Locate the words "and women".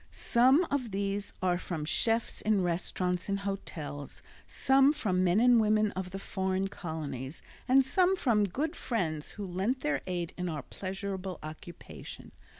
5.39-5.91